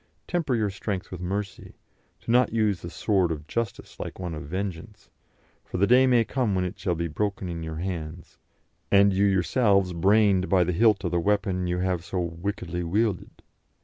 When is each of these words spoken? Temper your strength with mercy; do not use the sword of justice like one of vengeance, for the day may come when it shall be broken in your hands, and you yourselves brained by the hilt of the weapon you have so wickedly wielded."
Temper 0.27 0.55
your 0.55 0.71
strength 0.71 1.11
with 1.11 1.21
mercy; 1.21 1.75
do 2.25 2.31
not 2.31 2.51
use 2.51 2.81
the 2.81 2.89
sword 2.89 3.31
of 3.31 3.45
justice 3.45 3.99
like 3.99 4.17
one 4.17 4.33
of 4.33 4.47
vengeance, 4.47 5.11
for 5.63 5.77
the 5.77 5.85
day 5.85 6.07
may 6.07 6.25
come 6.25 6.55
when 6.55 6.65
it 6.65 6.79
shall 6.79 6.95
be 6.95 7.07
broken 7.07 7.47
in 7.47 7.61
your 7.61 7.75
hands, 7.75 8.39
and 8.91 9.13
you 9.13 9.27
yourselves 9.27 9.93
brained 9.93 10.49
by 10.49 10.63
the 10.63 10.73
hilt 10.73 11.03
of 11.03 11.11
the 11.11 11.19
weapon 11.19 11.67
you 11.67 11.77
have 11.77 12.03
so 12.03 12.19
wickedly 12.19 12.81
wielded." 12.83 13.43